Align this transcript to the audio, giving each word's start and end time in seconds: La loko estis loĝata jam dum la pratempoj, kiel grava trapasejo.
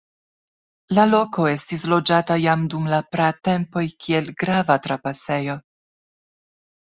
La 0.99 1.03
loko 1.09 1.43
estis 1.49 1.83
loĝata 1.91 2.37
jam 2.43 2.63
dum 2.73 2.89
la 2.93 3.01
pratempoj, 3.15 3.83
kiel 4.05 4.31
grava 4.45 4.79
trapasejo. 4.87 5.59